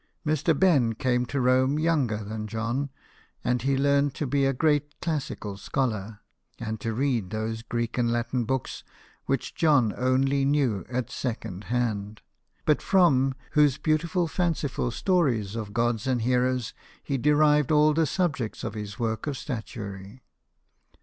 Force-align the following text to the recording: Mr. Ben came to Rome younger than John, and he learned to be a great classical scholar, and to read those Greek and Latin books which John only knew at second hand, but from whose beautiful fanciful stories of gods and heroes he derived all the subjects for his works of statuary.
Mr. 0.25 0.59
Ben 0.59 0.93
came 0.93 1.27
to 1.27 1.39
Rome 1.39 1.77
younger 1.77 2.23
than 2.23 2.47
John, 2.47 2.89
and 3.43 3.61
he 3.61 3.77
learned 3.77 4.15
to 4.15 4.25
be 4.25 4.45
a 4.47 4.51
great 4.51 4.99
classical 4.99 5.57
scholar, 5.57 6.21
and 6.57 6.79
to 6.79 6.91
read 6.91 7.29
those 7.29 7.61
Greek 7.61 7.99
and 7.99 8.11
Latin 8.11 8.45
books 8.45 8.83
which 9.27 9.53
John 9.53 9.93
only 9.95 10.43
knew 10.43 10.87
at 10.89 11.11
second 11.11 11.65
hand, 11.65 12.21
but 12.65 12.81
from 12.81 13.35
whose 13.51 13.77
beautiful 13.77 14.27
fanciful 14.27 14.89
stories 14.89 15.55
of 15.55 15.71
gods 15.71 16.07
and 16.07 16.23
heroes 16.23 16.73
he 17.03 17.19
derived 17.19 17.71
all 17.71 17.93
the 17.93 18.07
subjects 18.07 18.61
for 18.61 18.71
his 18.71 18.97
works 18.97 19.27
of 19.27 19.37
statuary. 19.37 20.23